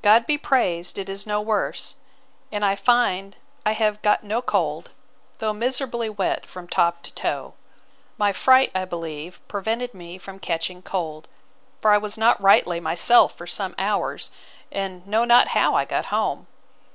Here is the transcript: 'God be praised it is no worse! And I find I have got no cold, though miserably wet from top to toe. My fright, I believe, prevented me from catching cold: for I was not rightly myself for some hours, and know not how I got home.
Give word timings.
'God 0.00 0.24
be 0.24 0.38
praised 0.38 0.96
it 0.96 1.10
is 1.10 1.26
no 1.26 1.42
worse! 1.42 1.96
And 2.50 2.64
I 2.64 2.74
find 2.74 3.36
I 3.66 3.72
have 3.72 4.00
got 4.00 4.24
no 4.24 4.40
cold, 4.40 4.92
though 5.40 5.52
miserably 5.52 6.08
wet 6.08 6.46
from 6.46 6.66
top 6.66 7.02
to 7.02 7.12
toe. 7.12 7.52
My 8.16 8.32
fright, 8.32 8.70
I 8.74 8.86
believe, 8.86 9.46
prevented 9.46 9.92
me 9.92 10.16
from 10.16 10.38
catching 10.38 10.80
cold: 10.80 11.28
for 11.80 11.90
I 11.90 11.98
was 11.98 12.16
not 12.16 12.40
rightly 12.40 12.80
myself 12.80 13.34
for 13.36 13.46
some 13.46 13.74
hours, 13.78 14.30
and 14.72 15.06
know 15.06 15.26
not 15.26 15.48
how 15.48 15.74
I 15.74 15.84
got 15.84 16.06
home. 16.06 16.46